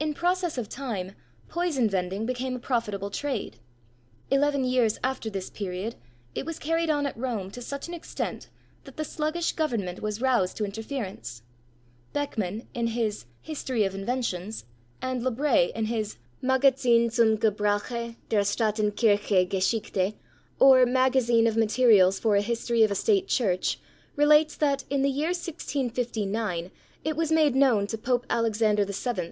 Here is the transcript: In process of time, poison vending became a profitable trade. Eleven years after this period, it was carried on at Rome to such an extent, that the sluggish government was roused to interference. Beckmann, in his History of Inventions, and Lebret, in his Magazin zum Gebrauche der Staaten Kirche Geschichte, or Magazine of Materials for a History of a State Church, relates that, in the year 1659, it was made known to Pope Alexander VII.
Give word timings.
In 0.00 0.12
process 0.12 0.58
of 0.58 0.68
time, 0.68 1.12
poison 1.46 1.88
vending 1.88 2.26
became 2.26 2.56
a 2.56 2.58
profitable 2.58 3.10
trade. 3.10 3.60
Eleven 4.28 4.64
years 4.64 4.98
after 5.04 5.30
this 5.30 5.50
period, 5.50 5.94
it 6.34 6.44
was 6.44 6.58
carried 6.58 6.90
on 6.90 7.06
at 7.06 7.16
Rome 7.16 7.52
to 7.52 7.62
such 7.62 7.86
an 7.86 7.94
extent, 7.94 8.48
that 8.82 8.96
the 8.96 9.04
sluggish 9.04 9.52
government 9.52 10.02
was 10.02 10.20
roused 10.20 10.56
to 10.56 10.64
interference. 10.64 11.42
Beckmann, 12.12 12.66
in 12.74 12.88
his 12.88 13.26
History 13.40 13.84
of 13.84 13.94
Inventions, 13.94 14.64
and 15.00 15.22
Lebret, 15.22 15.70
in 15.76 15.84
his 15.84 16.16
Magazin 16.42 17.08
zum 17.10 17.36
Gebrauche 17.38 18.16
der 18.28 18.40
Staaten 18.42 18.90
Kirche 18.90 19.48
Geschichte, 19.48 20.14
or 20.58 20.84
Magazine 20.84 21.46
of 21.46 21.56
Materials 21.56 22.18
for 22.18 22.34
a 22.34 22.42
History 22.42 22.82
of 22.82 22.90
a 22.90 22.96
State 22.96 23.28
Church, 23.28 23.78
relates 24.16 24.56
that, 24.56 24.82
in 24.90 25.02
the 25.02 25.08
year 25.08 25.28
1659, 25.28 26.72
it 27.04 27.16
was 27.16 27.30
made 27.30 27.54
known 27.54 27.86
to 27.86 27.96
Pope 27.96 28.26
Alexander 28.28 28.84
VII. 28.84 29.22